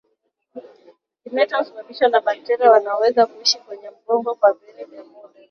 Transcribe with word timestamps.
Kimeta 1.23 1.55
husababishwa 1.57 2.07
na 2.09 2.19
bakteria 2.21 2.71
wanaoweza 2.71 3.25
kuishi 3.25 3.57
kwenye 3.57 3.89
udongo 3.89 4.35
kama 4.35 4.53
viini 4.53 4.85
kwa 4.85 5.03
muda 5.03 5.39